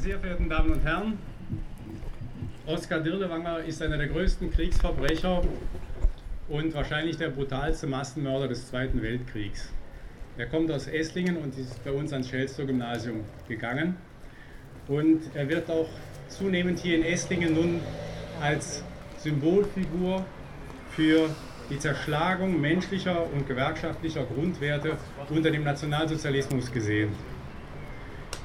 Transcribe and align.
sehr 0.00 0.18
verehrten 0.18 0.48
Damen 0.48 0.72
und 0.72 0.82
Herren, 0.82 1.18
Oskar 2.66 3.00
Dirlewanger 3.00 3.58
ist 3.64 3.82
einer 3.82 3.98
der 3.98 4.06
größten 4.06 4.50
Kriegsverbrecher 4.50 5.42
und 6.48 6.72
wahrscheinlich 6.72 7.18
der 7.18 7.28
brutalste 7.28 7.86
Massenmörder 7.86 8.48
des 8.48 8.66
Zweiten 8.68 9.02
Weltkriegs. 9.02 9.70
Er 10.38 10.46
kommt 10.46 10.70
aus 10.70 10.86
Esslingen 10.86 11.36
und 11.36 11.58
ist 11.58 11.84
bei 11.84 11.92
uns 11.92 12.14
ans 12.14 12.30
Schelstow 12.30 12.64
Gymnasium 12.64 13.24
gegangen. 13.46 13.96
Und 14.88 15.20
er 15.34 15.46
wird 15.50 15.68
auch 15.68 15.88
zunehmend 16.28 16.78
hier 16.78 16.96
in 16.96 17.04
Esslingen 17.04 17.52
nun 17.52 17.80
als 18.40 18.82
Symbolfigur 19.18 20.24
für 20.92 21.28
die 21.68 21.78
Zerschlagung 21.78 22.58
menschlicher 22.58 23.26
und 23.34 23.46
gewerkschaftlicher 23.46 24.24
Grundwerte 24.24 24.96
unter 25.28 25.50
dem 25.50 25.64
Nationalsozialismus 25.64 26.72
gesehen. 26.72 27.10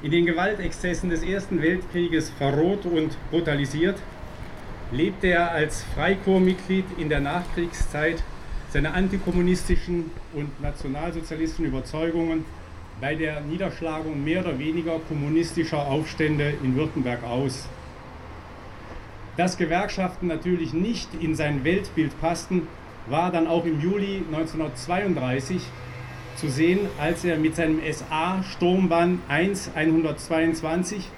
In 0.02 0.10
den 0.10 0.26
Gewaltexzessen 0.26 1.08
des 1.08 1.22
Ersten 1.22 1.62
Weltkrieges 1.62 2.28
verroht 2.28 2.84
und 2.84 3.16
brutalisiert, 3.30 3.98
lebte 4.92 5.28
er 5.28 5.52
als 5.52 5.84
Freikorpsmitglied 5.94 6.84
in 6.98 7.08
der 7.08 7.20
Nachkriegszeit 7.20 8.22
seine 8.68 8.92
antikommunistischen 8.92 10.10
und 10.34 10.60
nationalsozialistischen 10.60 11.64
Überzeugungen 11.64 12.44
bei 13.00 13.14
der 13.14 13.40
Niederschlagung 13.40 14.22
mehr 14.22 14.40
oder 14.40 14.58
weniger 14.58 14.98
kommunistischer 15.08 15.86
Aufstände 15.86 16.52
in 16.62 16.76
Württemberg 16.76 17.24
aus. 17.24 17.66
Dass 19.38 19.56
Gewerkschaften 19.56 20.26
natürlich 20.26 20.74
nicht 20.74 21.08
in 21.20 21.34
sein 21.34 21.64
Weltbild 21.64 22.20
passten, 22.20 22.68
war 23.06 23.32
dann 23.32 23.46
auch 23.46 23.64
im 23.64 23.80
Juli 23.80 24.22
1932 24.30 25.62
zu 26.36 26.48
sehen, 26.48 26.80
als 26.98 27.24
er 27.24 27.38
mit 27.38 27.56
seinem 27.56 27.80
SA 27.92 28.42
Sturmbahn 28.42 29.20
1 29.28 29.70
122 29.74 31.08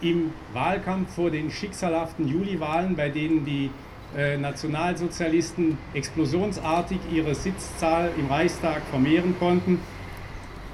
im 0.00 0.32
Wahlkampf 0.52 1.14
vor 1.14 1.30
den 1.30 1.50
schicksalhaften 1.50 2.26
Juliwahlen, 2.26 2.96
bei 2.96 3.08
denen 3.08 3.44
die 3.44 3.70
äh, 4.16 4.36
Nationalsozialisten 4.36 5.78
explosionsartig 5.94 6.98
ihre 7.12 7.34
Sitzzahl 7.34 8.10
im 8.18 8.26
Reichstag 8.26 8.82
vermehren 8.90 9.36
konnten, 9.38 9.80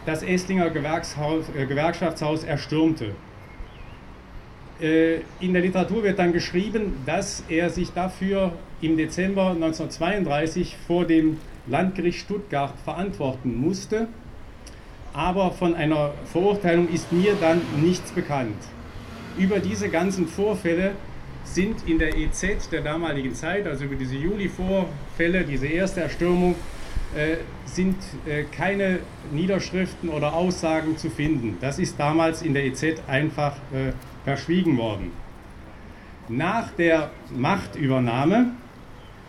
das 0.07 0.23
Esslinger 0.23 0.67
äh, 0.67 1.67
Gewerkschaftshaus 1.67 2.45
erstürmte. 2.45 3.15
Äh, 4.83 5.21
in 5.41 5.53
der 5.53 5.63
Literatur 5.63 6.03
wird 6.03 6.19
dann 6.19 6.33
geschrieben, 6.33 6.95
dass 7.07 7.45
er 7.49 7.71
sich 7.71 7.93
dafür 7.93 8.53
im 8.81 8.97
Dezember 8.97 9.51
1932 9.51 10.77
vor 10.87 11.05
dem 11.05 11.39
Landgericht 11.69 12.19
Stuttgart 12.19 12.75
verantworten 12.85 13.55
musste. 13.55 14.09
Aber 15.13 15.53
von 15.53 15.75
einer 15.75 16.13
Verurteilung 16.33 16.89
ist 16.89 17.13
mir 17.13 17.37
dann 17.41 17.61
nichts 17.81 18.11
bekannt. 18.11 18.57
Über 19.39 19.61
diese 19.61 19.89
ganzen 19.89 20.27
Vorfälle 20.27 20.93
sind 21.45 21.87
in 21.87 21.99
der 21.99 22.17
EZ 22.17 22.69
der 22.71 22.81
damaligen 22.81 23.35
Zeit, 23.35 23.67
also 23.67 23.85
über 23.85 23.95
diese 23.95 24.17
Juli-Vorfälle, 24.17 25.45
diese 25.45 25.67
erste 25.67 26.01
Erstürmung, 26.01 26.57
äh, 27.15 27.37
sind 27.67 27.97
äh, 28.27 28.45
keine 28.45 29.01
Niederschriften 29.33 30.09
oder 30.09 30.35
Aussagen 30.35 30.97
zu 30.97 31.11
finden. 31.11 31.59
Das 31.61 31.79
ist 31.79 32.01
damals 32.01 32.43
in 32.43 32.55
der 32.55 32.65
EZ 32.65 33.03
einfach 33.07 33.57
äh, 33.73 33.93
verschwiegen 34.25 34.79
worden. 34.79 35.13
Nach 36.29 36.71
der 36.73 37.11
Machtübernahme 37.35 38.53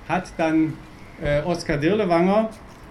hat 0.08 0.34
dann 0.38 0.74
äh, 1.22 1.42
Oskar 1.42 1.78
Dirlewanger 1.78 2.50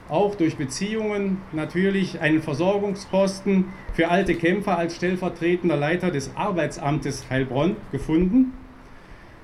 auch 0.09 0.35
durch 0.35 0.57
Beziehungen 0.57 1.39
natürlich 1.53 2.21
einen 2.21 2.43
Versorgungsposten 2.43 3.67
für 3.95 4.09
alte 4.09 4.35
Kämpfer 4.35 4.77
als 4.77 4.97
stellvertretender 4.97 5.77
Leiter 5.77 6.11
des 6.11 6.37
Arbeitsamtes 6.37 7.31
Heilbronn 7.31 7.77
gefunden, 7.93 8.53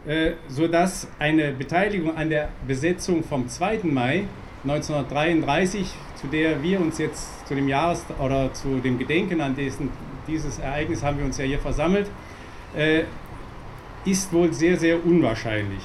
äh, 0.06 0.32
sodass 0.48 1.08
eine 1.18 1.52
Beteiligung 1.52 2.16
an 2.16 2.28
der 2.28 2.50
Besetzung 2.66 3.24
vom 3.24 3.48
2. 3.48 3.80
Mai 3.84 4.24
1933, 4.64 5.90
zu 6.16 6.26
der 6.26 6.62
wir 6.62 6.80
uns 6.80 6.98
jetzt 6.98 7.46
zu 7.46 7.54
dem 7.54 7.68
Jahres- 7.68 8.04
oder 8.18 8.52
zu 8.52 8.80
dem 8.80 8.98
Gedenken 8.98 9.40
an 9.40 9.54
diesen, 9.54 9.90
dieses 10.26 10.58
Ereignis 10.58 11.02
haben 11.02 11.18
wir 11.18 11.24
uns 11.24 11.38
ja 11.38 11.44
hier 11.44 11.60
versammelt, 11.60 12.10
äh, 12.76 13.04
ist 14.04 14.32
wohl 14.32 14.52
sehr, 14.52 14.76
sehr 14.78 15.04
unwahrscheinlich. 15.04 15.82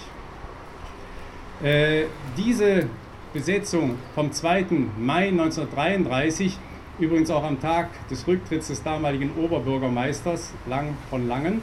Äh, 1.63 2.05
diese 2.37 2.87
Besetzung 3.33 3.97
vom 4.13 4.31
2. 4.31 4.65
Mai 4.99 5.29
1933, 5.29 6.57
übrigens 6.99 7.31
auch 7.31 7.43
am 7.43 7.59
Tag 7.59 7.89
des 8.09 8.27
Rücktritts 8.27 8.67
des 8.67 8.83
damaligen 8.83 9.31
Oberbürgermeisters 9.37 10.51
Lang 10.67 10.95
von 11.09 11.27
Langen, 11.27 11.61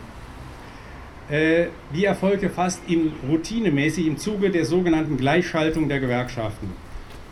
äh, 1.31 1.67
die 1.95 2.05
erfolgte 2.05 2.51
fast 2.51 2.81
im, 2.89 3.13
routinemäßig 3.29 4.07
im 4.07 4.19
Zuge 4.19 4.51
der 4.51 4.65
sogenannten 4.65 5.17
Gleichschaltung 5.17 5.89
der 5.89 6.01
Gewerkschaften. 6.01 6.73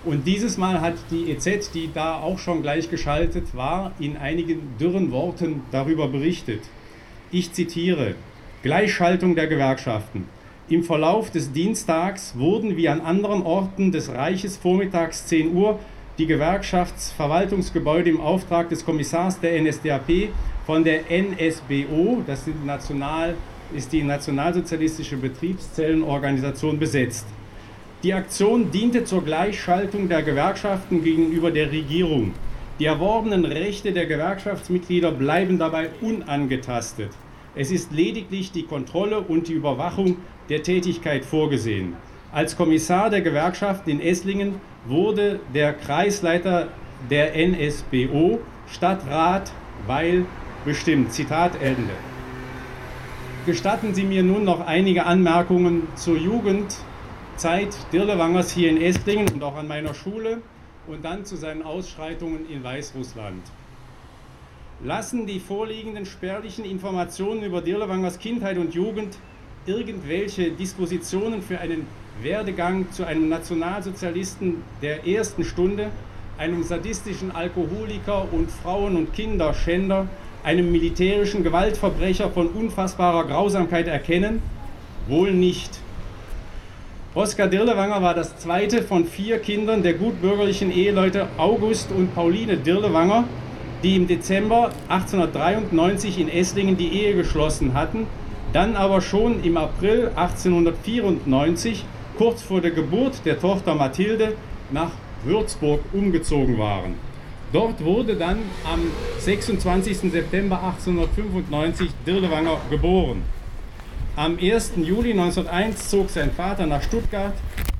Und 0.05 0.27
dieses 0.27 0.57
Mal 0.57 0.81
hat 0.81 0.95
die 1.11 1.33
EZ, 1.33 1.73
die 1.73 1.91
da 1.93 2.19
auch 2.19 2.39
schon 2.39 2.63
gleichgeschaltet 2.63 3.57
war, 3.57 3.93
in 3.99 4.17
einigen 4.17 4.77
dürren 4.79 5.11
Worten 5.11 5.63
darüber 5.73 6.07
berichtet. 6.07 6.61
Ich 7.31 7.53
zitiere, 7.53 8.15
Gleichschaltung 8.63 9.35
der 9.35 9.49
Gewerkschaften. 9.49 10.25
Im 10.71 10.83
Verlauf 10.83 11.31
des 11.31 11.53
Dienstags 11.53 12.33
wurden 12.39 12.79
wie 12.79 12.89
an 12.89 13.03
anderen 13.03 13.43
Orten 13.43 13.93
des 13.93 14.09
Reiches 14.09 14.57
vormittags 14.57 15.27
10 15.27 15.55
Uhr 15.55 15.79
die 16.17 16.27
Gewerkschaftsverwaltungsgebäude 16.27 18.09
im 18.09 18.23
Auftrag 18.23 18.71
des 18.71 18.83
Kommissars 18.83 19.39
der 19.41 19.61
NSDAP 19.61 20.31
von 20.65 20.85
der 20.85 21.03
NSBO, 21.11 22.23
das 22.27 22.47
die, 22.47 22.55
National, 22.65 23.35
ist 23.77 23.93
die 23.93 24.05
Nationalsozialistische 24.05 25.19
Betriebszellenorganisation, 25.19 26.79
besetzt. 26.79 27.27
Die 28.03 28.15
Aktion 28.15 28.71
diente 28.71 29.05
zur 29.05 29.23
Gleichschaltung 29.23 30.09
der 30.09 30.23
Gewerkschaften 30.23 31.05
gegenüber 31.05 31.51
der 31.51 31.71
Regierung. 31.71 32.33
Die 32.79 32.85
erworbenen 32.85 33.45
Rechte 33.45 33.93
der 33.93 34.07
Gewerkschaftsmitglieder 34.07 35.11
bleiben 35.11 35.59
dabei 35.59 35.91
unangetastet. 36.01 37.11
Es 37.57 37.73
ist 37.73 37.91
lediglich 37.91 38.53
die 38.53 38.63
Kontrolle 38.63 39.21
und 39.21 39.49
die 39.49 39.55
Überwachung 39.55 40.19
der 40.49 40.63
Tätigkeit 40.63 41.25
vorgesehen. 41.25 41.97
Als 42.31 42.57
Kommissar 42.57 43.11
der 43.11 43.23
Gewerkschaften 43.23 43.91
in 43.91 44.01
Esslingen 44.01 44.61
wurde 44.87 45.41
der 45.53 45.73
Kreisleiter 45.73 46.69
der 47.11 47.33
NSBO 47.35 48.39
Stadtrat 48.71 49.51
Weil 49.89 50.25
bestimmt. 50.65 51.13
Zitat 51.13 51.61
Ende. 51.61 51.95
Gestatten 53.45 53.93
Sie 53.93 54.05
mir 54.05 54.23
nun 54.23 54.45
noch 54.45 54.65
einige 54.65 55.05
Anmerkungen 55.05 55.89
zur 55.97 56.17
Jugendzeit 56.17 57.75
Dirlewangers 57.93 58.53
hier 58.53 58.71
in 58.71 58.81
Esslingen 58.81 59.29
und 59.33 59.43
auch 59.43 59.57
an 59.57 59.67
meiner 59.67 59.95
Schule 59.95 60.43
und 60.89 61.05
dann 61.05 61.25
zu 61.25 61.37
seinen 61.37 61.63
Ausschreitungen 61.63 62.49
in 62.51 62.65
Weißrussland. 62.65 63.43
Lassen 64.83 65.27
die 65.27 65.41
vorliegenden 65.41 66.07
spärlichen 66.07 66.65
Informationen 66.65 67.43
über 67.43 67.61
Dirlewangers 67.61 68.19
Kindheit 68.19 68.59
und 68.59 68.75
Jugend 68.75 69.17
irgendwelche 69.67 70.51
Dispositionen 70.51 71.43
für 71.43 71.61
einen 71.61 71.87
Werdegang 72.23 72.91
zu 72.91 73.05
einem 73.05 73.29
Nationalsozialisten 73.29 74.63
der 74.83 75.07
ersten 75.07 75.45
Stunde, 75.45 75.91
einem 76.39 76.63
sadistischen 76.63 77.33
Alkoholiker 77.33 78.33
und 78.33 78.51
Frauen- 78.51 78.97
und 78.97 79.13
Kinderschänder, 79.13 80.09
einem 80.45 80.71
militärischen 80.71 81.43
Gewaltverbrecher 81.43 82.31
von 82.31 82.49
unfassbarer 82.49 83.25
Grausamkeit 83.25 83.89
erkennen? 83.89 84.41
Wohl 85.09 85.33
nicht. 85.33 85.81
Oskar 87.19 87.49
Dirlewanger 87.49 88.01
war 88.01 88.15
das 88.15 88.37
zweite 88.37 88.81
von 88.81 89.05
vier 89.05 89.41
Kindern 89.41 89.83
der 89.83 89.95
gutbürgerlichen 89.95 90.71
Eheleute 90.71 91.27
August 91.37 91.91
und 91.91 92.15
Pauline 92.15 92.59
Dirlewanger, 92.59 93.25
die 93.83 93.97
im 93.97 94.07
Dezember 94.07 94.71
1893 94.89 96.21
in 96.21 96.29
Esslingen 96.29 96.77
die 96.77 96.93
Ehe 96.93 97.17
geschlossen 97.17 97.75
hatten, 97.75 98.07
dann 98.53 98.77
aber 98.77 99.01
schon 99.01 99.43
im 99.43 99.57
April 99.57 100.13
1894, 100.15 101.85
kurz 102.17 102.43
vor 102.43 102.61
der 102.61 102.71
Geburt 102.71 103.15
der 103.25 103.41
Tochter 103.41 103.75
Mathilde, 103.75 104.35
nach 104.71 104.93
Würzburg 105.25 105.81
umgezogen 105.93 106.57
waren. 106.57 106.95
Dort 107.53 107.85
wurde 107.85 108.15
dann 108.15 108.39
am 108.63 108.79
26. 109.19 110.13
September 110.13 110.63
1895 110.63 111.91
Dirlewanger 112.07 112.59
geboren. 112.71 113.25
Am 114.19 114.37
1. 114.37 114.73
Juli 114.79 115.13
1901 115.13 115.91
zog 115.91 116.11
sein 116.11 116.33
Vater 116.33 116.67
nach 116.67 116.83
Stuttgart. 116.83 117.35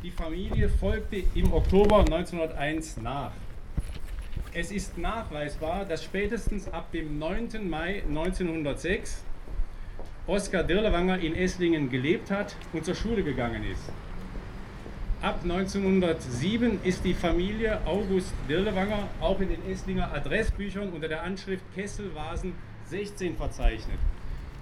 Die 0.05 0.13
Familie 0.13 0.69
folgte 0.69 1.25
im 1.35 1.53
Oktober 1.53 1.99
1901 1.99 2.99
nach. 2.99 3.33
Es 4.55 4.71
ist 4.71 4.97
nachweisbar, 4.97 5.85
dass 5.85 6.05
spätestens 6.05 6.73
ab 6.73 6.93
dem 6.93 7.19
9. 7.19 7.69
Mai 7.69 8.05
1906 8.07 9.25
Oskar 10.29 10.63
Dirlewanger 10.63 11.19
in 11.19 11.35
Esslingen 11.35 11.91
gelebt 11.91 12.31
hat 12.31 12.55
und 12.73 12.85
zur 12.85 12.95
Schule 12.95 13.25
gegangen 13.25 13.65
ist. 13.65 13.91
Ab 15.21 15.41
1907 15.43 16.79
ist 16.85 17.05
die 17.05 17.15
Familie 17.15 17.81
August 17.85 18.33
Dirlewanger 18.49 19.09
auch 19.21 19.41
in 19.41 19.49
den 19.49 19.69
Esslinger 19.69 20.15
Adressbüchern 20.15 20.91
unter 20.91 21.09
der 21.09 21.25
Anschrift 21.25 21.65
Kesselvasen 21.75 22.53
16 22.85 23.37
verzeichnet. 23.37 23.99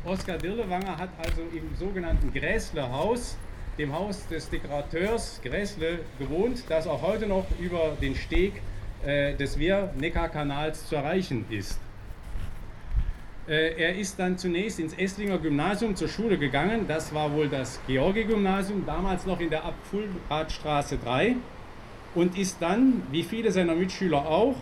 Oskar 0.06 0.38
Dirlewanger 0.38 0.97
hat 0.99 1.08
also 1.19 1.43
im 1.53 1.75
sogenannten 1.76 2.32
Gräßle-Haus, 2.32 3.37
dem 3.76 3.93
Haus 3.93 4.26
des 4.29 4.49
Dekorateurs 4.49 5.41
Gräßle, 5.43 5.99
gewohnt, 6.19 6.62
das 6.69 6.87
auch 6.87 7.03
heute 7.03 7.26
noch 7.26 7.47
über 7.58 7.97
den 8.00 8.14
Steg 8.14 8.62
äh, 9.05 9.35
des 9.35 9.58
Wehr-Neckar-Kanals 9.58 10.87
zu 10.87 10.94
erreichen 10.94 11.44
ist. 11.50 11.81
Äh, 13.49 13.75
er 13.82 13.97
ist 13.97 14.17
dann 14.19 14.38
zunächst 14.38 14.79
ins 14.79 14.94
Esslinger 14.94 15.38
Gymnasium 15.38 15.97
zur 15.97 16.08
Schule 16.08 16.38
gegangen. 16.38 16.87
Das 16.87 17.12
war 17.12 17.32
wohl 17.32 17.49
das 17.49 17.81
Georgi-Gymnasium, 17.88 18.87
damals 18.87 19.26
noch 19.26 19.41
in 19.41 19.50
der 19.50 19.64
Abfullradstraße 19.64 20.99
3. 20.99 21.35
Und 22.14 22.38
ist 22.38 22.58
dann, 22.61 23.03
wie 23.11 23.25
viele 23.25 23.50
seiner 23.50 23.75
Mitschüler 23.75 24.25
auch, 24.25 24.55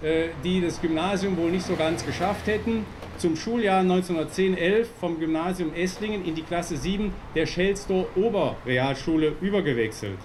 äh, 0.00 0.28
die 0.44 0.60
das 0.60 0.80
Gymnasium 0.80 1.36
wohl 1.36 1.50
nicht 1.50 1.66
so 1.66 1.74
ganz 1.74 2.06
geschafft 2.06 2.46
hätten, 2.46 2.86
zum 3.18 3.36
Schuljahr 3.36 3.82
1910-11 3.82 4.86
vom 5.00 5.18
Gymnasium 5.18 5.72
Esslingen 5.74 6.24
in 6.24 6.34
die 6.34 6.42
Klasse 6.42 6.76
7 6.76 7.12
der 7.34 7.46
Schelstow 7.46 8.06
Oberrealschule 8.16 9.34
übergewechselt. 9.40 10.18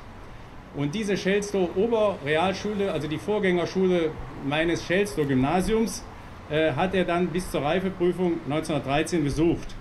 Und 0.75 0.95
diese 0.95 1.17
Schelstow 1.17 1.69
Oberrealschule, 1.75 2.91
also 2.91 3.07
die 3.07 3.17
Vorgängerschule 3.17 4.11
meines 4.45 4.85
Schelstow 4.85 5.25
Gymnasiums, 5.25 6.03
äh, 6.49 6.71
hat 6.73 6.93
er 6.93 7.05
dann 7.05 7.27
bis 7.27 7.49
zur 7.51 7.61
Reifeprüfung 7.61 8.39
1913 8.45 9.23
besucht. 9.23 9.75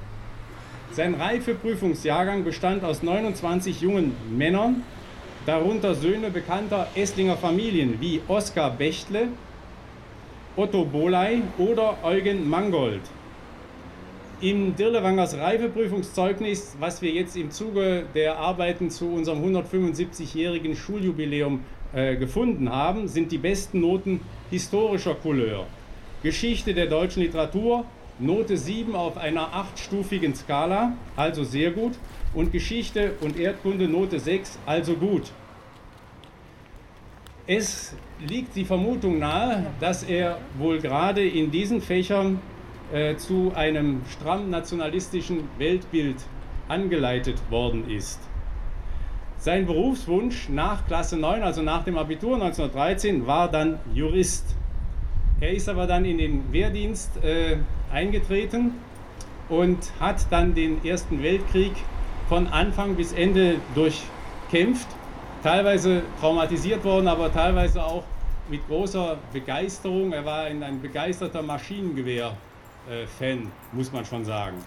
Sein 0.92 1.14
Reifeprüfungsjahrgang 1.14 2.42
bestand 2.42 2.82
aus 2.82 3.02
29 3.02 3.80
jungen 3.80 4.16
Männern, 4.30 4.82
darunter 5.46 5.94
Söhne 5.94 6.30
bekannter 6.30 6.88
Esslinger 6.96 7.36
Familien 7.36 8.00
wie 8.00 8.20
Oskar 8.26 8.70
Bechtle, 8.70 9.28
Otto 10.56 10.84
Boley 10.84 11.42
oder 11.58 11.96
Eugen 12.02 12.48
Mangold. 12.48 13.02
Im 14.40 14.74
Dirlewangers 14.74 15.36
Reifeprüfungszeugnis, 15.36 16.76
was 16.80 17.00
wir 17.02 17.12
jetzt 17.12 17.36
im 17.36 17.52
Zuge 17.52 18.04
der 18.16 18.36
Arbeiten 18.36 18.90
zu 18.90 19.12
unserem 19.12 19.44
175-jährigen 19.44 20.74
Schuljubiläum 20.74 21.60
äh, 21.92 22.16
gefunden 22.16 22.68
haben, 22.68 23.06
sind 23.06 23.30
die 23.30 23.38
besten 23.38 23.80
Noten 23.80 24.22
historischer 24.50 25.14
Couleur. 25.14 25.66
Geschichte 26.24 26.74
der 26.74 26.86
deutschen 26.86 27.22
Literatur, 27.22 27.84
Note 28.18 28.56
7 28.56 28.96
auf 28.96 29.18
einer 29.18 29.54
achtstufigen 29.54 30.34
Skala, 30.34 30.94
also 31.14 31.44
sehr 31.44 31.70
gut. 31.70 31.92
Und 32.34 32.50
Geschichte 32.50 33.12
und 33.20 33.38
Erdkunde 33.38 33.86
Note 33.86 34.18
6, 34.18 34.58
also 34.66 34.94
gut. 34.94 35.30
Es 37.46 37.94
liegt 38.26 38.54
die 38.54 38.64
Vermutung 38.64 39.18
nahe, 39.18 39.66
dass 39.80 40.02
er 40.02 40.38
wohl 40.58 40.78
gerade 40.78 41.26
in 41.26 41.50
diesen 41.50 41.80
Fächern 41.80 42.40
äh, 42.92 43.16
zu 43.16 43.52
einem 43.54 44.02
stramm 44.10 44.50
nationalistischen 44.50 45.48
Weltbild 45.58 46.16
angeleitet 46.68 47.36
worden 47.50 47.88
ist. 47.90 48.20
Sein 49.38 49.64
Berufswunsch 49.64 50.50
nach 50.50 50.86
Klasse 50.86 51.16
9, 51.16 51.42
also 51.42 51.62
nach 51.62 51.82
dem 51.84 51.96
Abitur 51.96 52.34
1913, 52.34 53.26
war 53.26 53.50
dann 53.50 53.78
Jurist. 53.94 54.54
Er 55.40 55.52
ist 55.52 55.68
aber 55.68 55.86
dann 55.86 56.04
in 56.04 56.18
den 56.18 56.52
Wehrdienst 56.52 57.24
äh, 57.24 57.56
eingetreten 57.90 58.72
und 59.48 59.78
hat 59.98 60.26
dann 60.30 60.54
den 60.54 60.84
Ersten 60.84 61.22
Weltkrieg 61.22 61.72
von 62.28 62.46
Anfang 62.48 62.96
bis 62.96 63.12
Ende 63.12 63.56
durchkämpft. 63.74 64.86
Teilweise 65.42 66.02
traumatisiert 66.20 66.84
worden, 66.84 67.08
aber 67.08 67.32
teilweise 67.32 67.82
auch 67.82 68.04
mit 68.50 68.66
großer 68.68 69.16
Begeisterung. 69.32 70.12
Er 70.12 70.24
war 70.24 70.42
ein, 70.42 70.62
ein 70.62 70.82
begeisterter 70.82 71.42
Maschinengewehr-Fan, 71.42 73.50
muss 73.72 73.90
man 73.90 74.04
schon 74.04 74.24
sagen. 74.24 74.58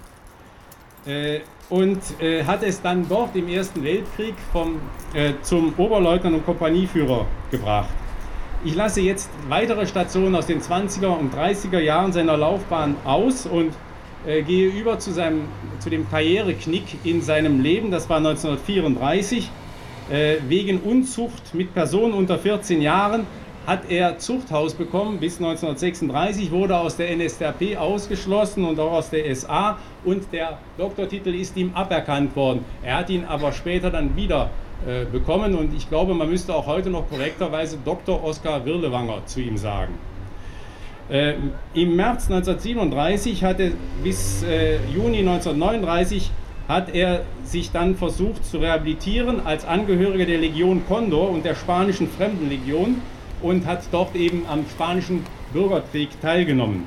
Äh, 1.06 1.42
und 1.70 2.00
äh, 2.22 2.44
hat 2.46 2.64
es 2.64 2.82
dann 2.82 3.08
dort 3.08 3.36
im 3.36 3.50
Ersten 3.50 3.84
Weltkrieg 3.84 4.36
vom, 4.52 4.80
äh, 5.14 5.34
zum 5.42 5.74
Oberleutnant 5.78 6.36
und 6.36 6.46
Kompanieführer 6.46 7.26
gebracht. 7.52 7.90
Ich 8.64 8.76
lasse 8.76 9.02
jetzt 9.02 9.30
weitere 9.50 9.86
Stationen 9.86 10.34
aus 10.36 10.48
den 10.48 10.62
20er 10.62 11.08
und 11.08 11.36
30er 11.36 11.80
Jahren 11.80 12.14
seiner 12.14 12.38
Laufbahn 12.38 12.96
aus 13.04 13.46
und 13.46 13.74
gehe 14.26 14.70
über 14.70 15.00
zu, 15.00 15.12
seinem, 15.12 15.50
zu 15.80 15.90
dem 15.90 16.10
Karriereknick 16.10 16.96
in 17.04 17.22
seinem 17.22 17.60
Leben. 17.60 17.92
Das 17.92 18.10
war 18.10 18.18
1934. 18.18 19.52
Äh, 20.12 20.38
wegen 20.50 20.80
Unzucht 20.82 21.54
mit 21.54 21.74
Personen 21.74 22.14
unter 22.14 22.38
14 22.38 22.82
Jahren 22.82 23.26
hat 23.66 23.90
er 23.90 24.18
Zuchthaus 24.18 24.74
bekommen 24.74 25.20
bis 25.20 25.38
1936, 25.38 26.52
wurde 26.52 26.78
aus 26.78 26.98
der 26.98 27.16
NSDAP 27.16 27.78
ausgeschlossen 27.78 28.66
und 28.66 28.78
auch 28.80 28.92
aus 28.92 29.10
der 29.10 29.34
SA 29.34 29.78
und 30.04 30.26
der 30.34 30.58
Doktortitel 30.78 31.34
ist 31.34 31.56
ihm 31.56 31.72
aberkannt 31.74 32.36
worden. 32.36 32.66
Er 32.84 32.98
hat 32.98 33.10
ihn 33.10 33.24
aber 33.24 33.54
später 33.54 33.90
dann 33.90 34.16
wieder 34.18 34.50
äh, 34.86 35.06
bekommen 35.06 35.56
und 35.56 35.74
ich 35.74 35.88
glaube, 35.88 36.14
man 36.14 36.30
müsste 36.30 36.54
auch 36.54 36.68
heute 36.68 36.90
noch 36.90 37.10
korrekterweise 37.10 37.78
Dr. 37.86 38.22
Oskar 38.22 38.66
Wirlewanger 38.66 39.26
zu 39.26 39.40
ihm 39.40 39.56
sagen. 39.56 39.94
Äh, 41.10 41.36
Im 41.74 41.96
März 41.96 42.30
1937 42.30 43.44
hatte 43.46 43.72
bis 44.04 44.44
äh, 44.44 44.80
Juni 44.94 45.20
1939 45.20 46.32
hat 46.74 46.96
er 46.96 47.22
sich 47.44 47.72
dann 47.72 47.96
versucht 47.96 48.44
zu 48.44 48.58
rehabilitieren 48.58 49.46
als 49.46 49.64
Angehöriger 49.64 50.26
der 50.26 50.40
Legion 50.40 50.82
Condor 50.88 51.30
und 51.30 51.46
der 51.46 51.54
spanischen 51.54 52.10
Fremdenlegion 52.10 53.00
und 53.44 53.68
hat 53.68 53.84
dort 53.92 54.16
eben 54.16 54.46
am 54.50 54.66
spanischen 54.68 55.24
Bürgerkrieg 55.54 56.10
teilgenommen. 56.20 56.86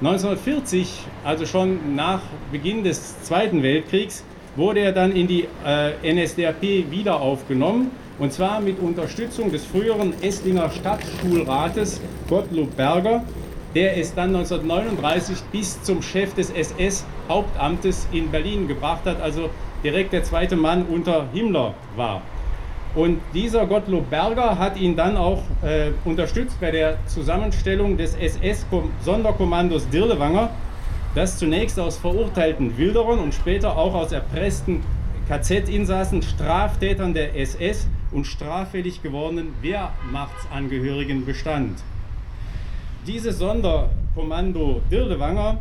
1940, 0.00 1.06
also 1.24 1.46
schon 1.46 1.96
nach 1.96 2.20
Beginn 2.52 2.84
des 2.84 3.22
Zweiten 3.22 3.62
Weltkriegs, 3.62 4.24
wurde 4.56 4.80
er 4.80 4.92
dann 4.92 5.12
in 5.12 5.26
die 5.26 5.48
äh, 5.64 6.12
NSDAP 6.14 6.90
wieder 6.90 7.18
aufgenommen 7.18 7.90
und 8.18 8.34
zwar 8.34 8.60
mit 8.60 8.78
Unterstützung 8.78 9.50
des 9.50 9.64
früheren 9.64 10.12
Esslinger 10.22 10.70
Stadtschulrates 10.70 12.02
Gottlob 12.28 12.76
Berger, 12.76 13.24
der 13.74 13.98
es 13.98 14.14
dann 14.14 14.34
1939 14.34 15.38
bis 15.52 15.82
zum 15.82 16.02
Chef 16.02 16.34
des 16.34 16.50
SS-Hauptamtes 16.50 18.08
in 18.12 18.30
Berlin 18.30 18.66
gebracht 18.66 19.04
hat, 19.04 19.20
also 19.20 19.50
direkt 19.84 20.12
der 20.12 20.24
zweite 20.24 20.56
Mann 20.56 20.86
unter 20.86 21.26
Himmler 21.32 21.74
war. 21.96 22.22
Und 22.94 23.20
dieser 23.34 23.66
Gottlob 23.66 24.08
Berger 24.10 24.58
hat 24.58 24.78
ihn 24.78 24.96
dann 24.96 25.16
auch 25.16 25.42
äh, 25.62 25.90
unterstützt 26.04 26.58
bei 26.60 26.70
der 26.70 26.96
Zusammenstellung 27.06 27.96
des 27.96 28.16
SS-Sonderkommandos 28.16 29.88
Dirlewanger, 29.90 30.50
das 31.14 31.38
zunächst 31.38 31.78
aus 31.78 31.98
verurteilten 31.98 32.76
Wilderern 32.78 33.18
und 33.18 33.34
später 33.34 33.76
auch 33.76 33.94
aus 33.94 34.12
erpressten 34.12 34.82
KZ-Insassen, 35.28 36.22
Straftätern 36.22 37.12
der 37.12 37.38
SS 37.38 37.86
und 38.12 38.26
straffällig 38.26 39.02
gewordenen 39.02 39.52
Wehrmachtsangehörigen 39.60 41.26
bestand. 41.26 41.78
Dieses 43.06 43.38
Sonderkommando 43.38 44.80
Dirlewanger 44.90 45.58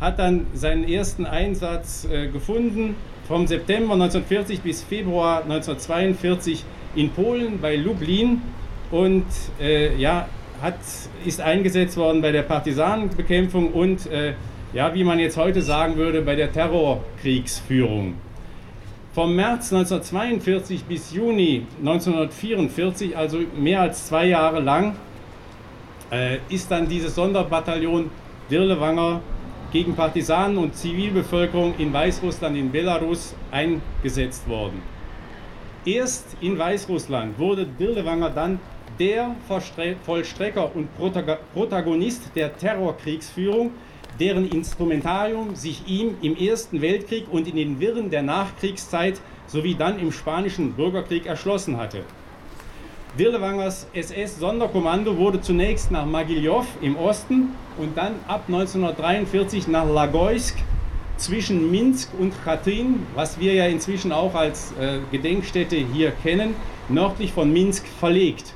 hat 0.00 0.18
dann 0.18 0.46
seinen 0.54 0.88
ersten 0.88 1.26
Einsatz 1.26 2.06
äh, 2.10 2.28
gefunden 2.28 2.96
vom 3.26 3.46
September 3.46 3.94
1940 3.94 4.60
bis 4.60 4.82
Februar 4.82 5.42
1942 5.42 6.64
in 6.96 7.10
Polen 7.10 7.60
bei 7.60 7.76
Lublin 7.76 8.42
und 8.90 9.24
äh, 9.60 9.96
ja, 9.96 10.28
hat, 10.60 10.78
ist 11.24 11.40
eingesetzt 11.40 11.96
worden 11.96 12.22
bei 12.22 12.32
der 12.32 12.42
Partisanenbekämpfung 12.42 13.72
und 13.72 14.10
äh, 14.10 14.34
ja, 14.72 14.94
wie 14.94 15.04
man 15.04 15.18
jetzt 15.18 15.36
heute 15.36 15.62
sagen 15.62 15.96
würde, 15.96 16.22
bei 16.22 16.36
der 16.36 16.52
Terrorkriegsführung. 16.52 18.14
Vom 19.12 19.34
März 19.34 19.72
1942 19.72 20.84
bis 20.84 21.12
Juni 21.12 21.66
1944, 21.80 23.16
also 23.16 23.38
mehr 23.56 23.80
als 23.80 24.06
zwei 24.06 24.26
Jahre 24.26 24.60
lang, 24.60 24.94
äh, 26.10 26.38
ist 26.48 26.70
dann 26.70 26.88
dieses 26.88 27.14
Sonderbataillon 27.14 28.10
Dirlewanger 28.50 29.20
gegen 29.72 29.94
Partisanen 29.94 30.58
und 30.58 30.74
Zivilbevölkerung 30.74 31.74
in 31.78 31.92
Weißrussland, 31.92 32.56
in 32.56 32.72
Belarus 32.72 33.34
eingesetzt 33.50 34.48
worden. 34.48 34.82
Erst 35.84 36.36
in 36.40 36.58
Weißrussland 36.58 37.38
wurde 37.38 37.64
Dirlewanger 37.64 38.30
dann 38.30 38.58
der 38.98 39.34
Vollstrecker 40.04 40.74
und 40.74 40.88
Protagonist 41.54 42.30
der 42.34 42.56
Terrorkriegsführung, 42.56 43.70
deren 44.18 44.48
Instrumentarium 44.50 45.54
sich 45.56 45.86
ihm 45.86 46.16
im 46.20 46.36
Ersten 46.36 46.82
Weltkrieg 46.82 47.26
und 47.30 47.48
in 47.48 47.56
den 47.56 47.80
Wirren 47.80 48.10
der 48.10 48.22
Nachkriegszeit 48.22 49.20
sowie 49.46 49.74
dann 49.74 49.98
im 49.98 50.12
Spanischen 50.12 50.72
Bürgerkrieg 50.72 51.24
erschlossen 51.24 51.78
hatte. 51.78 52.04
Dirlewangers 53.18 53.88
SS-Sonderkommando 53.92 55.16
wurde 55.16 55.40
zunächst 55.40 55.90
nach 55.90 56.06
Magiljow 56.06 56.64
im 56.80 56.96
Osten 56.96 57.48
und 57.76 57.98
dann 57.98 58.14
ab 58.28 58.44
1943 58.46 59.66
nach 59.66 59.88
Lagoysk 59.88 60.56
zwischen 61.16 61.72
Minsk 61.72 62.08
und 62.18 62.32
Katyn, 62.44 63.04
was 63.16 63.40
wir 63.40 63.52
ja 63.52 63.66
inzwischen 63.66 64.12
auch 64.12 64.34
als 64.34 64.72
äh, 64.80 65.00
Gedenkstätte 65.10 65.76
hier 65.76 66.12
kennen, 66.22 66.54
nördlich 66.88 67.32
von 67.32 67.52
Minsk 67.52 67.84
verlegt. 67.98 68.54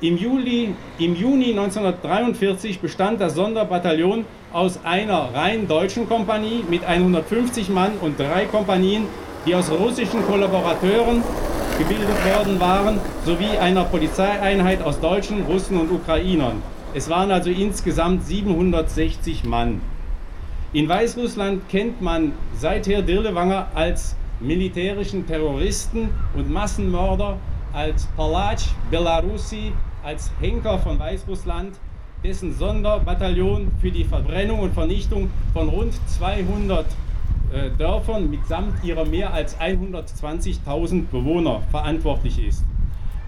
Im, 0.00 0.16
Juli, 0.16 0.74
Im 0.98 1.16
Juni 1.16 1.50
1943 1.50 2.78
bestand 2.78 3.20
das 3.20 3.34
Sonderbataillon 3.34 4.24
aus 4.52 4.78
einer 4.84 5.34
rein 5.34 5.66
deutschen 5.66 6.08
Kompanie 6.08 6.64
mit 6.70 6.84
150 6.84 7.68
Mann 7.68 7.92
und 8.00 8.18
drei 8.18 8.46
Kompanien, 8.46 9.06
die 9.44 9.54
aus 9.54 9.70
russischen 9.70 10.24
Kollaborateuren 10.24 11.22
gebildet 11.80 12.24
worden 12.26 12.60
waren, 12.60 13.00
sowie 13.24 13.56
einer 13.58 13.84
Polizeieinheit 13.84 14.82
aus 14.82 15.00
Deutschen, 15.00 15.44
Russen 15.44 15.80
und 15.80 15.90
Ukrainern. 15.90 16.62
Es 16.92 17.08
waren 17.08 17.30
also 17.30 17.48
insgesamt 17.48 18.26
760 18.26 19.44
Mann. 19.44 19.80
In 20.74 20.86
Weißrussland 20.90 21.66
kennt 21.70 22.02
man 22.02 22.32
seither 22.54 23.00
Dirlewanger 23.00 23.68
als 23.74 24.14
militärischen 24.40 25.26
Terroristen 25.26 26.10
und 26.34 26.50
Massenmörder, 26.50 27.38
als 27.72 28.06
Palatsch 28.14 28.66
Belarusi, 28.90 29.72
als 30.02 30.30
Henker 30.38 30.78
von 30.80 30.98
Weißrussland, 30.98 31.76
dessen 32.22 32.54
Sonderbataillon 32.54 33.68
für 33.80 33.90
die 33.90 34.04
Verbrennung 34.04 34.60
und 34.60 34.74
Vernichtung 34.74 35.30
von 35.54 35.70
rund 35.70 35.94
200 36.08 36.84
äh, 37.52 37.70
Dörfern 37.76 38.30
mitsamt 38.30 38.84
ihrer 38.84 39.04
mehr 39.04 39.32
als 39.32 39.58
120.000 39.58 41.06
Bewohner 41.10 41.62
verantwortlich 41.70 42.44
ist. 42.44 42.64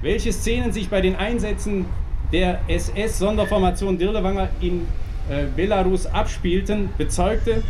Welche 0.00 0.32
Szenen 0.32 0.72
sich 0.72 0.88
bei 0.88 1.00
den 1.00 1.16
Einsätzen 1.16 1.86
der 2.32 2.60
SS-Sonderformation 2.68 3.98
Dirlewanger 3.98 4.48
in 4.60 4.86
äh, 5.28 5.44
Belarus 5.54 6.06
abspielten, 6.06 6.88
bezeugte 6.98 7.62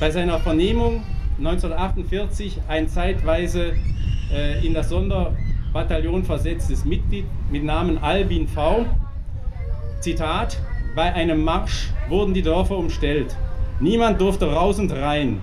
bei 0.00 0.10
seiner 0.10 0.38
Vernehmung 0.38 1.02
1948 1.38 2.60
ein 2.68 2.88
zeitweise 2.88 3.72
äh, 4.32 4.64
in 4.64 4.74
das 4.74 4.88
Sonderbataillon 4.88 5.72
Bataillon 5.72 6.24
versetztes 6.24 6.84
Mitglied 6.84 7.24
mit 7.50 7.64
Namen 7.64 7.98
Albin 7.98 8.46
V. 8.46 8.86
Zitat, 10.00 10.58
bei 10.94 11.12
einem 11.12 11.42
Marsch 11.42 11.90
wurden 12.08 12.34
die 12.34 12.42
Dörfer 12.42 12.76
umstellt. 12.76 13.34
Niemand 13.80 14.20
durfte 14.20 14.52
raus 14.52 14.78
und 14.78 14.92
rein. 14.92 15.40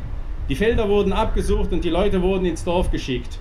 Die 0.51 0.57
Felder 0.57 0.89
wurden 0.89 1.13
abgesucht 1.13 1.71
und 1.71 1.85
die 1.85 1.89
Leute 1.89 2.21
wurden 2.21 2.45
ins 2.45 2.65
Dorf 2.65 2.91
geschickt. 2.91 3.39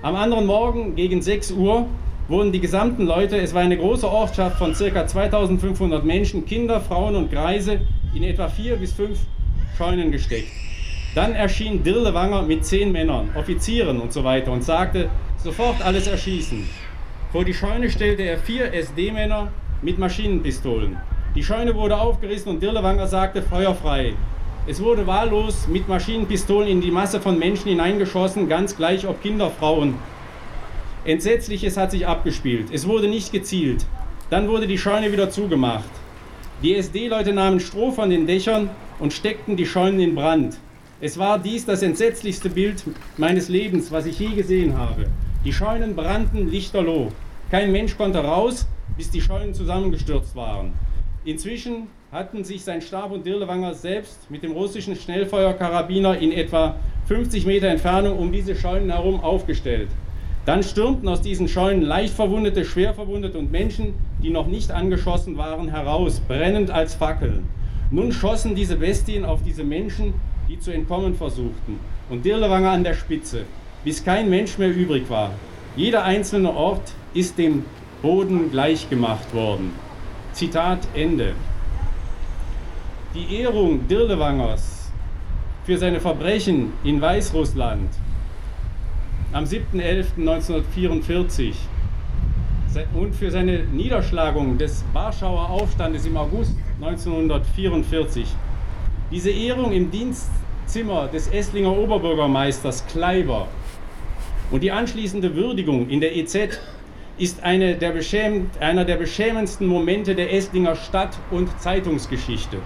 Am 0.00 0.16
anderen 0.16 0.46
Morgen 0.46 0.94
gegen 0.94 1.20
6 1.20 1.50
Uhr 1.50 1.86
wurden 2.28 2.50
die 2.50 2.60
gesamten 2.60 3.04
Leute, 3.04 3.36
es 3.36 3.52
war 3.52 3.60
eine 3.60 3.76
große 3.76 4.08
Ortschaft 4.08 4.56
von 4.56 4.72
ca. 4.72 5.06
2500 5.06 6.02
Menschen, 6.02 6.46
Kinder, 6.46 6.80
Frauen 6.80 7.14
und 7.14 7.30
Greise, 7.30 7.80
in 8.14 8.22
etwa 8.22 8.48
vier 8.48 8.76
bis 8.76 8.94
fünf 8.94 9.18
Scheunen 9.76 10.10
gesteckt. 10.10 10.48
Dann 11.14 11.34
erschien 11.34 11.82
Dirlewanger 11.82 12.40
mit 12.40 12.64
zehn 12.64 12.90
Männern, 12.90 13.28
Offizieren 13.34 14.00
und 14.00 14.14
so 14.14 14.24
weiter 14.24 14.50
und 14.50 14.64
sagte, 14.64 15.10
sofort 15.36 15.84
alles 15.84 16.06
erschießen. 16.06 16.66
Vor 17.32 17.44
die 17.44 17.52
Scheune 17.52 17.90
stellte 17.90 18.22
er 18.22 18.38
vier 18.38 18.72
SD-Männer 18.72 19.52
mit 19.82 19.98
Maschinenpistolen. 19.98 20.96
Die 21.34 21.42
Scheune 21.42 21.74
wurde 21.74 22.00
aufgerissen 22.00 22.50
und 22.50 22.62
Dirlewanger 22.62 23.08
sagte 23.08 23.42
feuerfrei. 23.42 24.14
Es 24.68 24.82
wurde 24.82 25.06
wahllos 25.06 25.68
mit 25.68 25.86
Maschinenpistolen 25.86 26.68
in 26.68 26.80
die 26.80 26.90
Masse 26.90 27.20
von 27.20 27.38
Menschen 27.38 27.68
hineingeschossen, 27.68 28.48
ganz 28.48 28.76
gleich 28.76 29.06
ob 29.06 29.22
Kinder, 29.22 29.48
Frauen. 29.48 29.94
Entsetzliches 31.04 31.76
hat 31.76 31.92
sich 31.92 32.04
abgespielt. 32.04 32.66
Es 32.72 32.88
wurde 32.88 33.06
nicht 33.06 33.30
gezielt. 33.30 33.86
Dann 34.28 34.48
wurde 34.48 34.66
die 34.66 34.76
Scheune 34.76 35.12
wieder 35.12 35.30
zugemacht. 35.30 35.88
Die 36.64 36.74
SD-Leute 36.74 37.32
nahmen 37.32 37.60
Stroh 37.60 37.92
von 37.92 38.10
den 38.10 38.26
Dächern 38.26 38.68
und 38.98 39.12
steckten 39.12 39.56
die 39.56 39.66
Scheunen 39.66 40.00
in 40.00 40.16
Brand. 40.16 40.58
Es 41.00 41.16
war 41.16 41.38
dies 41.38 41.64
das 41.64 41.82
entsetzlichste 41.82 42.50
Bild 42.50 42.82
meines 43.18 43.48
Lebens, 43.48 43.92
was 43.92 44.06
ich 44.06 44.18
je 44.18 44.30
gesehen 44.30 44.76
habe. 44.76 45.06
Die 45.44 45.52
Scheunen 45.52 45.94
brannten 45.94 46.50
lichterloh. 46.50 47.12
Kein 47.52 47.70
Mensch 47.70 47.96
konnte 47.96 48.18
raus, 48.18 48.66
bis 48.96 49.10
die 49.10 49.20
Scheunen 49.20 49.54
zusammengestürzt 49.54 50.34
waren. 50.34 50.72
Inzwischen 51.24 51.86
hatten 52.12 52.44
sich 52.44 52.62
sein 52.62 52.80
Stab 52.80 53.10
und 53.10 53.26
Dirlewanger 53.26 53.74
selbst 53.74 54.30
mit 54.30 54.42
dem 54.42 54.52
russischen 54.52 54.96
Schnellfeuerkarabiner 54.96 56.18
in 56.18 56.32
etwa 56.32 56.76
50 57.06 57.46
Meter 57.46 57.68
Entfernung 57.68 58.18
um 58.18 58.32
diese 58.32 58.54
Scheunen 58.54 58.90
herum 58.90 59.20
aufgestellt. 59.20 59.88
Dann 60.44 60.62
stürmten 60.62 61.08
aus 61.08 61.20
diesen 61.20 61.48
Scheunen 61.48 61.82
leicht 61.82 62.14
verwundete, 62.14 62.64
schwer 62.64 62.94
verwundete 62.94 63.38
und 63.38 63.50
Menschen, 63.50 63.94
die 64.22 64.30
noch 64.30 64.46
nicht 64.46 64.70
angeschossen 64.70 65.36
waren, 65.36 65.68
heraus, 65.68 66.20
brennend 66.20 66.70
als 66.70 66.94
Fackeln. 66.94 67.48
Nun 67.90 68.12
schossen 68.12 68.54
diese 68.54 68.76
Bestien 68.76 69.24
auf 69.24 69.42
diese 69.42 69.64
Menschen, 69.64 70.14
die 70.48 70.60
zu 70.60 70.70
entkommen 70.70 71.14
versuchten, 71.14 71.80
und 72.08 72.24
Dirlewanger 72.24 72.70
an 72.70 72.84
der 72.84 72.94
Spitze 72.94 73.44
bis 73.86 74.04
kein 74.04 74.28
Mensch 74.28 74.58
mehr 74.58 74.74
übrig 74.74 75.08
war. 75.08 75.30
Jeder 75.76 76.02
einzelne 76.02 76.52
Ort 76.52 76.92
ist 77.14 77.38
dem 77.38 77.64
Boden 78.02 78.50
gleichgemacht 78.50 79.32
worden. 79.32 79.72
Zitat 80.32 80.80
Ende. 80.92 81.34
Die 83.16 83.40
Ehrung 83.40 83.88
Dirlewangers 83.88 84.92
für 85.64 85.78
seine 85.78 86.00
Verbrechen 86.00 86.74
in 86.84 87.00
Weißrussland 87.00 87.88
am 89.32 89.44
7.11.1944 89.44 91.54
und 92.92 93.14
für 93.14 93.30
seine 93.30 93.60
Niederschlagung 93.60 94.58
des 94.58 94.84
Warschauer 94.92 95.48
Aufstandes 95.48 96.04
im 96.04 96.18
August 96.18 96.56
1944. 96.78 98.26
Diese 99.10 99.30
Ehrung 99.30 99.72
im 99.72 99.90
Dienstzimmer 99.90 101.08
des 101.08 101.28
Esslinger 101.28 101.74
Oberbürgermeisters 101.74 102.86
Kleiber 102.86 103.48
und 104.50 104.62
die 104.62 104.72
anschließende 104.72 105.34
Würdigung 105.34 105.88
in 105.88 106.02
der 106.02 106.14
EZ 106.14 106.60
ist 107.16 107.42
eine 107.42 107.76
der 107.76 107.94
einer 108.60 108.84
der 108.84 108.96
beschämendsten 108.96 109.66
Momente 109.66 110.14
der 110.14 110.34
Esslinger 110.34 110.76
Stadt- 110.76 111.18
und 111.30 111.48
Zeitungsgeschichte. 111.62 112.58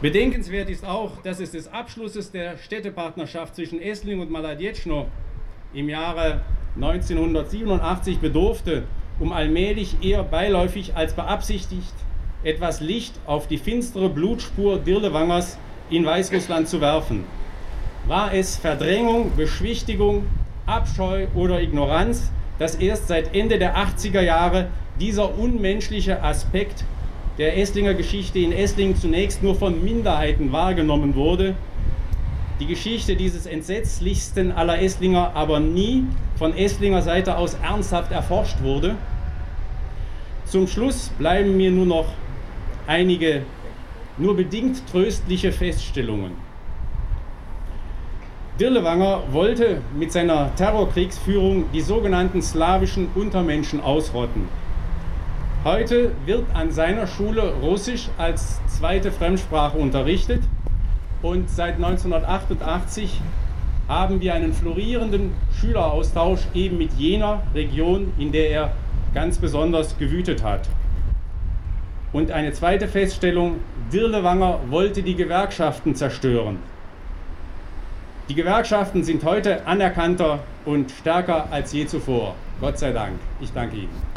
Bedenkenswert 0.00 0.70
ist 0.70 0.86
auch, 0.86 1.20
dass 1.22 1.40
es 1.40 1.50
des 1.50 1.68
Abschlusses 1.68 2.30
der 2.30 2.56
Städtepartnerschaft 2.56 3.54
zwischen 3.54 3.82
Essling 3.82 4.20
und 4.20 4.30
Maladjetschno 4.30 5.06
im 5.74 5.90
Jahre 5.90 6.40
1987 6.76 8.18
bedurfte, 8.18 8.84
um 9.18 9.30
allmählich 9.30 10.02
eher 10.02 10.22
beiläufig 10.22 10.96
als 10.96 11.12
beabsichtigt 11.12 11.92
etwas 12.42 12.80
Licht 12.80 13.12
auf 13.26 13.46
die 13.46 13.58
finstere 13.58 14.08
Blutspur 14.08 14.78
Dirlewangers 14.78 15.58
in 15.90 16.06
Weißrussland 16.06 16.66
zu 16.66 16.80
werfen. 16.80 17.24
War 18.06 18.32
es 18.32 18.56
Verdrängung, 18.56 19.32
Beschwichtigung, 19.36 20.24
Abscheu 20.64 21.26
oder 21.34 21.60
Ignoranz, 21.60 22.30
dass 22.58 22.76
erst 22.76 23.08
seit 23.08 23.34
Ende 23.34 23.58
der 23.58 23.76
80er 23.76 24.22
Jahre 24.22 24.68
dieser 24.98 25.38
unmenschliche 25.38 26.22
Aspekt 26.22 26.84
der 27.40 27.56
Esslinger 27.56 27.94
Geschichte 27.94 28.38
in 28.38 28.52
Esslingen 28.52 28.96
zunächst 28.96 29.42
nur 29.42 29.54
von 29.54 29.82
Minderheiten 29.82 30.52
wahrgenommen 30.52 31.14
wurde, 31.14 31.54
die 32.60 32.66
Geschichte 32.66 33.16
dieses 33.16 33.46
entsetzlichsten 33.46 34.52
aller 34.52 34.82
Esslinger 34.82 35.32
aber 35.34 35.58
nie 35.58 36.04
von 36.36 36.54
Esslinger 36.54 37.00
Seite 37.00 37.38
aus 37.38 37.54
ernsthaft 37.54 38.12
erforscht 38.12 38.62
wurde. 38.62 38.94
Zum 40.44 40.68
Schluss 40.68 41.10
bleiben 41.18 41.56
mir 41.56 41.70
nur 41.70 41.86
noch 41.86 42.08
einige 42.86 43.40
nur 44.18 44.36
bedingt 44.36 44.82
tröstliche 44.90 45.50
Feststellungen. 45.50 46.32
Dirlewanger 48.60 49.22
wollte 49.32 49.80
mit 49.98 50.12
seiner 50.12 50.54
Terrorkriegsführung 50.56 51.64
die 51.72 51.80
sogenannten 51.80 52.42
slawischen 52.42 53.08
Untermenschen 53.14 53.80
ausrotten. 53.80 54.46
Heute 55.62 56.12
wird 56.24 56.46
an 56.54 56.70
seiner 56.70 57.06
Schule 57.06 57.52
Russisch 57.60 58.08
als 58.16 58.58
zweite 58.66 59.12
Fremdsprache 59.12 59.76
unterrichtet 59.76 60.42
und 61.20 61.50
seit 61.50 61.74
1988 61.74 63.20
haben 63.86 64.22
wir 64.22 64.32
einen 64.32 64.54
florierenden 64.54 65.34
Schüleraustausch 65.60 66.40
eben 66.54 66.78
mit 66.78 66.94
jener 66.94 67.42
Region, 67.54 68.10
in 68.16 68.32
der 68.32 68.50
er 68.50 68.72
ganz 69.12 69.36
besonders 69.36 69.98
gewütet 69.98 70.42
hat. 70.42 70.66
Und 72.14 72.30
eine 72.30 72.52
zweite 72.52 72.88
Feststellung, 72.88 73.56
Dirlewanger 73.92 74.60
wollte 74.70 75.02
die 75.02 75.14
Gewerkschaften 75.14 75.94
zerstören. 75.94 76.56
Die 78.30 78.34
Gewerkschaften 78.34 79.04
sind 79.04 79.24
heute 79.24 79.66
anerkannter 79.66 80.38
und 80.64 80.90
stärker 80.90 81.48
als 81.50 81.74
je 81.74 81.84
zuvor. 81.84 82.34
Gott 82.62 82.78
sei 82.78 82.92
Dank. 82.92 83.18
Ich 83.42 83.52
danke 83.52 83.76
Ihnen. 83.76 84.09